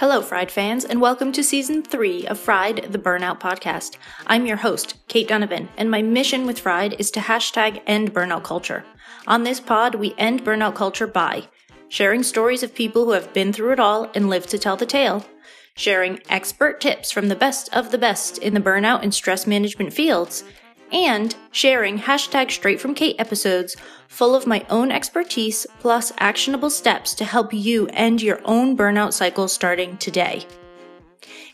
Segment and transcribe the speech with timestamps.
[0.00, 3.98] Hello, Fried fans, and welcome to season three of Fried, the Burnout Podcast.
[4.26, 8.42] I'm your host, Kate Donovan, and my mission with Fried is to hashtag end burnout
[8.42, 8.82] culture.
[9.26, 11.48] On this pod, we end burnout culture by
[11.90, 14.86] sharing stories of people who have been through it all and lived to tell the
[14.86, 15.26] tale,
[15.76, 19.92] sharing expert tips from the best of the best in the burnout and stress management
[19.92, 20.44] fields,
[20.92, 23.76] and sharing hashtag straight from Kate episodes
[24.08, 29.12] full of my own expertise plus actionable steps to help you end your own burnout
[29.12, 30.46] cycle starting today.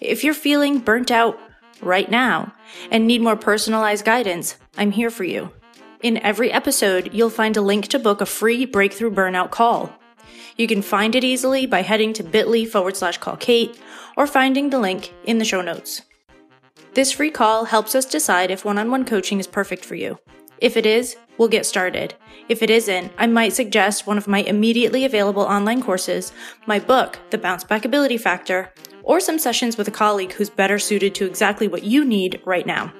[0.00, 1.38] If you're feeling burnt out
[1.80, 2.52] right now
[2.90, 5.52] and need more personalized guidance, I'm here for you.
[6.02, 9.92] In every episode, you'll find a link to book a free breakthrough burnout call.
[10.56, 13.78] You can find it easily by heading to bit.ly forward slash call Kate
[14.16, 16.02] or finding the link in the show notes.
[16.96, 20.18] This free call helps us decide if one on one coaching is perfect for you.
[20.62, 22.14] If it is, we'll get started.
[22.48, 26.32] If it isn't, I might suggest one of my immediately available online courses,
[26.64, 30.78] my book, The Bounce Back Ability Factor, or some sessions with a colleague who's better
[30.78, 32.90] suited to exactly what you need right now.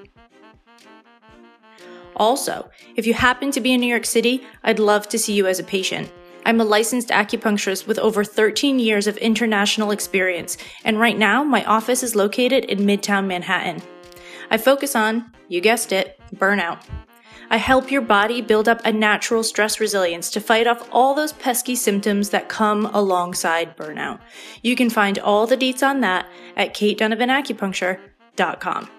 [2.16, 5.46] Also, if you happen to be in New York City, I'd love to see you
[5.46, 6.12] as a patient.
[6.46, 11.64] I'm a licensed acupuncturist with over 13 years of international experience, and right now my
[11.64, 13.82] office is located in Midtown Manhattan.
[14.48, 16.84] I focus on, you guessed it, burnout.
[17.50, 21.32] I help your body build up a natural stress resilience to fight off all those
[21.32, 24.20] pesky symptoms that come alongside burnout.
[24.62, 28.90] You can find all the deets on that at katedonovanacupuncture.com.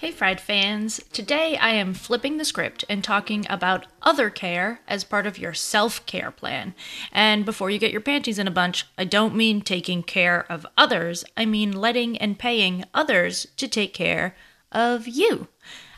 [0.00, 0.98] Hey, Fried fans.
[1.12, 5.52] Today I am flipping the script and talking about other care as part of your
[5.52, 6.74] self care plan.
[7.12, 10.66] And before you get your panties in a bunch, I don't mean taking care of
[10.78, 14.34] others, I mean letting and paying others to take care
[14.72, 15.48] of you.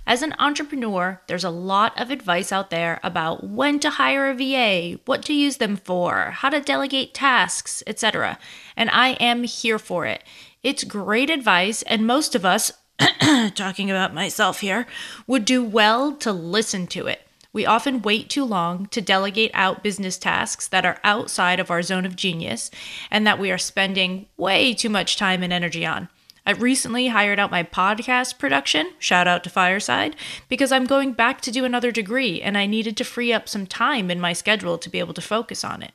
[0.04, 4.34] As an entrepreneur, there's a lot of advice out there about when to hire a
[4.34, 8.36] VA, what to use them for, how to delegate tasks, etc.
[8.76, 10.24] And I am here for it.
[10.64, 12.72] It's great advice, and most of us
[13.54, 14.86] talking about myself here,
[15.26, 17.26] would do well to listen to it.
[17.52, 21.82] We often wait too long to delegate out business tasks that are outside of our
[21.82, 22.70] zone of genius
[23.10, 26.08] and that we are spending way too much time and energy on.
[26.44, 30.16] I recently hired out my podcast production, shout out to Fireside,
[30.48, 33.66] because I'm going back to do another degree and I needed to free up some
[33.66, 35.92] time in my schedule to be able to focus on it.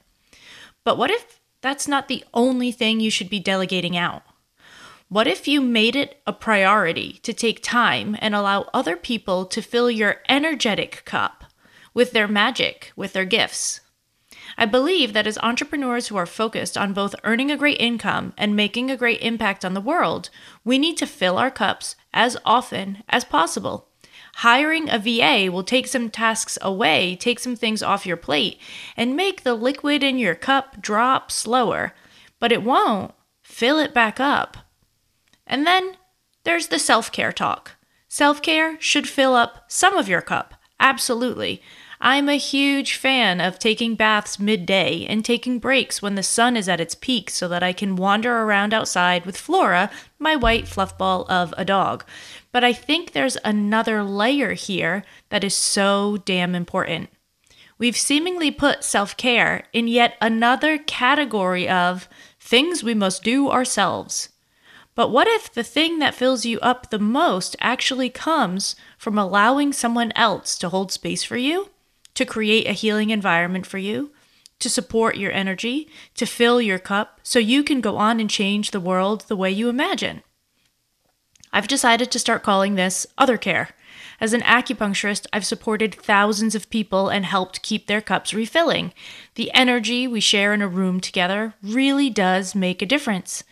[0.85, 4.23] But what if that's not the only thing you should be delegating out?
[5.09, 9.61] What if you made it a priority to take time and allow other people to
[9.61, 11.45] fill your energetic cup
[11.93, 13.79] with their magic, with their gifts?
[14.57, 18.53] I believe that as entrepreneurs who are focused on both earning a great income and
[18.53, 20.29] making a great impact on the world,
[20.65, 23.87] we need to fill our cups as often as possible.
[24.35, 28.59] Hiring a VA will take some tasks away, take some things off your plate,
[28.97, 31.93] and make the liquid in your cup drop slower,
[32.39, 34.66] but it won't fill it back up.
[35.47, 35.97] And then
[36.43, 37.71] there's the self care talk.
[38.07, 41.61] Self care should fill up some of your cup, absolutely.
[41.99, 46.69] I'm a huge fan of taking baths midday and taking breaks when the sun is
[46.69, 51.27] at its peak so that I can wander around outside with Flora, my white fluffball
[51.27, 52.05] of a dog.
[52.51, 57.09] But I think there's another layer here that is so damn important.
[57.79, 62.07] We've seemingly put self care in yet another category of
[62.39, 64.29] things we must do ourselves.
[64.97, 69.71] But what if the thing that fills you up the most actually comes from allowing
[69.71, 71.69] someone else to hold space for you,
[72.15, 74.11] to create a healing environment for you,
[74.57, 78.71] to support your energy, to fill your cup so you can go on and change
[78.71, 80.23] the world the way you imagine?
[81.53, 83.69] I've decided to start calling this other care.
[84.19, 88.93] As an acupuncturist, I've supported thousands of people and helped keep their cups refilling.
[89.35, 93.43] The energy we share in a room together really does make a difference.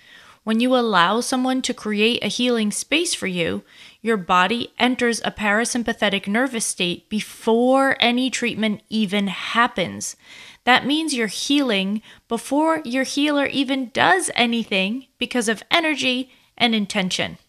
[0.45, 3.63] When you allow someone to create a healing space for you,
[4.03, 10.15] your body enters a parasympathetic nervous state before any treatment even happens.
[10.63, 17.39] That means you're healing before your healer even does anything because of energy and intention.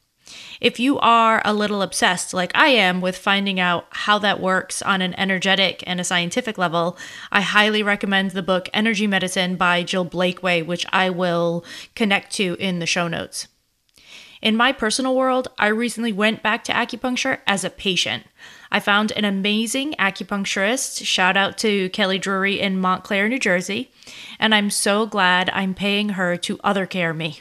[0.61, 4.83] If you are a little obsessed, like I am, with finding out how that works
[4.83, 6.97] on an energetic and a scientific level,
[7.31, 11.65] I highly recommend the book Energy Medicine by Jill Blakeway, which I will
[11.95, 13.49] connect to in the show notes.
[14.43, 18.25] In my personal world, I recently went back to acupuncture as a patient.
[18.71, 23.91] I found an amazing acupuncturist, shout out to Kelly Drury in Montclair, New Jersey,
[24.39, 27.41] and I'm so glad I'm paying her to other care me.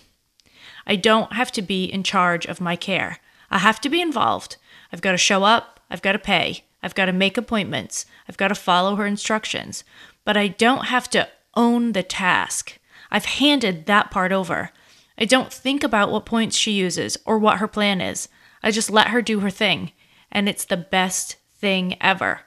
[0.87, 3.19] I don't have to be in charge of my care.
[3.49, 4.57] I have to be involved.
[4.91, 5.79] I've got to show up.
[5.89, 6.63] I've got to pay.
[6.83, 8.05] I've got to make appointments.
[8.29, 9.83] I've got to follow her instructions.
[10.23, 12.77] But I don't have to own the task.
[13.11, 14.71] I've handed that part over.
[15.17, 18.27] I don't think about what points she uses or what her plan is.
[18.61, 19.91] I just let her do her thing,
[20.31, 22.41] and it's the best thing ever.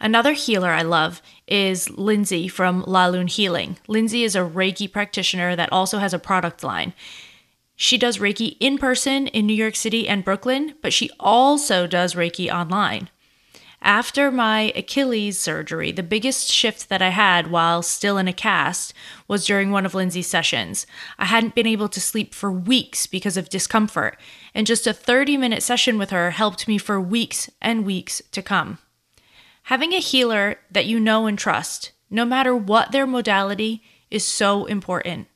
[0.00, 3.78] Another healer I love is Lindsay from La Lune Healing.
[3.86, 6.92] Lindsay is a Reiki practitioner that also has a product line.
[7.76, 12.14] She does Reiki in person in New York City and Brooklyn, but she also does
[12.14, 13.10] Reiki online.
[13.82, 18.94] After my Achilles surgery, the biggest shift that I had while still in a cast
[19.28, 20.86] was during one of Lindsay's sessions.
[21.18, 24.18] I hadn't been able to sleep for weeks because of discomfort,
[24.54, 28.40] and just a 30 minute session with her helped me for weeks and weeks to
[28.40, 28.78] come.
[29.68, 34.66] Having a healer that you know and trust, no matter what their modality, is so
[34.66, 35.26] important.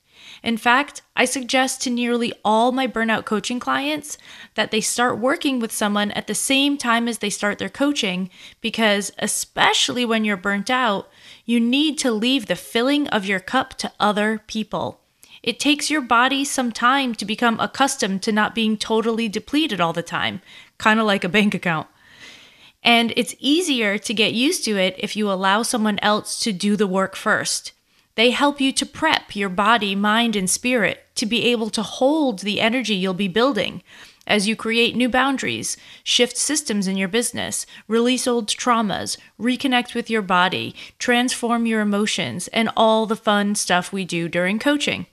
[0.42, 4.18] In fact, I suggest to nearly all my burnout coaching clients
[4.54, 8.28] that they start working with someone at the same time as they start their coaching
[8.60, 11.08] because, especially when you're burnt out,
[11.46, 15.00] you need to leave the filling of your cup to other people.
[15.42, 19.94] It takes your body some time to become accustomed to not being totally depleted all
[19.94, 20.42] the time,
[20.76, 21.86] kind of like a bank account.
[22.82, 26.76] And it's easier to get used to it if you allow someone else to do
[26.76, 27.72] the work first.
[28.14, 32.40] They help you to prep your body, mind, and spirit to be able to hold
[32.40, 33.82] the energy you'll be building
[34.28, 40.10] as you create new boundaries, shift systems in your business, release old traumas, reconnect with
[40.10, 45.06] your body, transform your emotions, and all the fun stuff we do during coaching.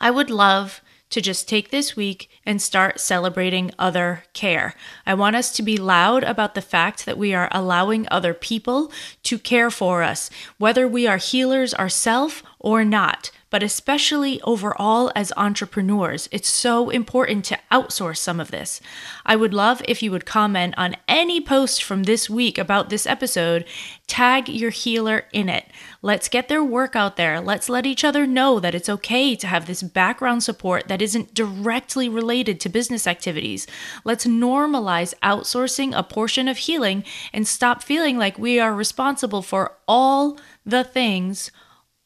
[0.00, 4.74] I would love to just take this week and start celebrating other care.
[5.06, 8.90] I want us to be loud about the fact that we are allowing other people
[9.24, 15.32] to care for us, whether we are healers ourselves or not but especially overall as
[15.34, 18.82] entrepreneurs, it's so important to outsource some of this.
[19.24, 23.06] I would love if you would comment on any post from this week about this
[23.06, 23.64] episode,
[24.06, 25.64] tag your healer in it.
[26.02, 27.40] Let's get their work out there.
[27.40, 31.32] Let's let each other know that it's okay to have this background support that isn't
[31.32, 33.66] directly related to business activities.
[34.04, 39.72] Let's normalize outsourcing a portion of healing and stop feeling like we are responsible for
[39.88, 41.50] all the things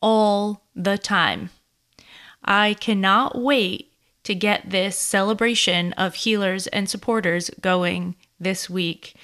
[0.00, 1.50] all the time.
[2.44, 3.92] I cannot wait
[4.24, 9.14] to get this celebration of healers and supporters going this week.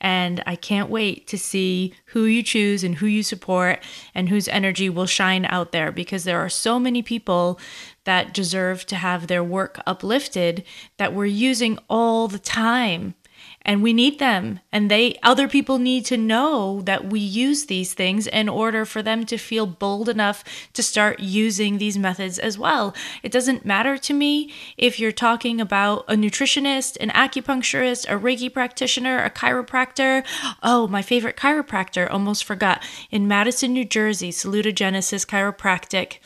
[0.00, 3.84] And I can't wait to see who you choose and who you support
[4.14, 7.60] and whose energy will shine out there because there are so many people
[8.04, 10.64] that deserve to have their work uplifted
[10.96, 13.14] that we're using all the time
[13.62, 14.60] and we need them.
[14.72, 19.02] And they other people need to know that we use these things in order for
[19.02, 20.42] them to feel bold enough
[20.72, 22.94] to start using these methods as well.
[23.22, 28.52] It doesn't matter to me if you're talking about a nutritionist an acupuncturist a reiki
[28.52, 30.24] practitioner a chiropractor.
[30.62, 32.82] Oh my favorite chiropractor almost forgot.
[33.10, 36.18] In madison new jersey salutogenesis chiropractic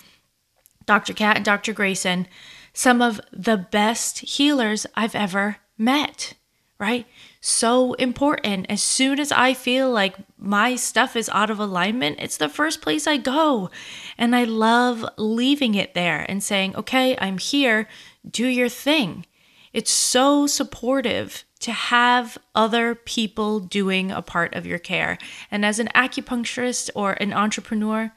[0.86, 2.26] dr kat and dr grayson
[2.72, 6.34] some of the best healers i've ever met
[6.78, 7.06] right?
[7.40, 8.66] So important.
[8.68, 12.82] As soon as I feel like my stuff is out of alignment, it's the first
[12.82, 13.70] place I go.
[14.18, 17.88] And I love leaving it there and saying, okay, I'm here,
[18.28, 19.26] do your thing.
[19.72, 25.18] It's so supportive to have other people doing a part of your care.
[25.50, 28.12] And as an acupuncturist or an entrepreneur,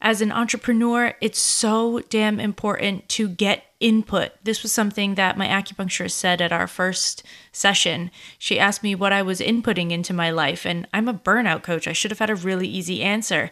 [0.00, 4.32] as an entrepreneur, it's so damn important to get input.
[4.42, 8.10] This was something that my acupuncturist said at our first session.
[8.38, 11.88] She asked me what I was inputting into my life, and I'm a burnout coach.
[11.88, 13.50] I should have had a really easy answer.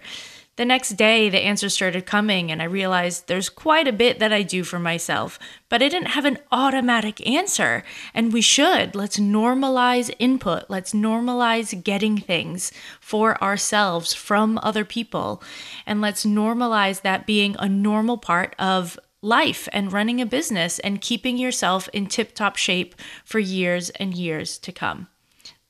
[0.56, 4.32] The next day, the answers started coming, and I realized there's quite a bit that
[4.32, 5.36] I do for myself,
[5.68, 7.82] but I didn't have an automatic answer.
[8.14, 8.94] And we should.
[8.94, 10.66] Let's normalize input.
[10.68, 12.70] Let's normalize getting things
[13.00, 15.42] for ourselves from other people.
[15.86, 21.00] And let's normalize that being a normal part of life and running a business and
[21.00, 22.94] keeping yourself in tip top shape
[23.24, 25.08] for years and years to come.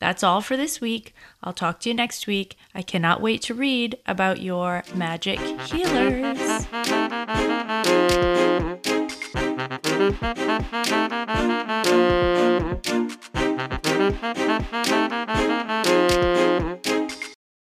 [0.04, 1.14] That's all for this week.
[1.42, 2.58] I'll talk to you next week.
[2.74, 6.66] I cannot wait to read about your magic healers.